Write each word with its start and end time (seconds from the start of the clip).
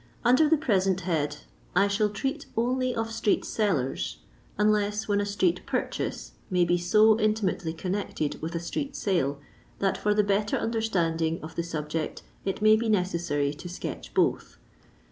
Under 0.25 0.49
the 0.49 0.57
present 0.57 1.01
head 1.01 1.37
I 1.75 1.87
shnll 1.87 2.11
treat 2.11 2.47
only 2.57 2.95
of 2.95 3.11
street 3.11 3.45
sellen, 3.45 3.95
unless 4.57 5.07
when 5.07 5.21
a 5.21 5.27
street 5.27 5.61
pwxfuue 5.67 6.31
may 6.49 6.65
be 6.65 6.79
so 6.79 7.19
intimately 7.19 7.71
connected 7.71 8.41
with 8.41 8.55
a 8.55 8.59
street 8.59 8.97
*aU 9.07 9.37
that 9.77 9.99
for 9.99 10.15
the 10.15 10.23
better 10.23 10.57
understanding 10.57 11.39
of 11.43 11.53
the 11.53 11.61
subj(>ct 11.61 12.23
it 12.45 12.63
may 12.63 12.75
be 12.75 12.89
necessary 12.89 13.53
to 13.53 13.69
sketch 13.69 14.15
both. 14.15 14.57